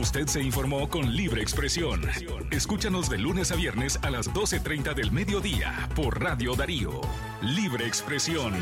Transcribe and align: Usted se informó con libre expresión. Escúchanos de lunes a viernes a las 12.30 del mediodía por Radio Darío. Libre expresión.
Usted 0.00 0.26
se 0.26 0.42
informó 0.42 0.88
con 0.88 1.14
libre 1.14 1.40
expresión. 1.40 2.02
Escúchanos 2.50 3.08
de 3.08 3.18
lunes 3.18 3.52
a 3.52 3.54
viernes 3.54 3.96
a 4.02 4.10
las 4.10 4.28
12.30 4.32 4.92
del 4.92 5.12
mediodía 5.12 5.88
por 5.94 6.20
Radio 6.20 6.56
Darío. 6.56 7.00
Libre 7.42 7.86
expresión. 7.86 8.54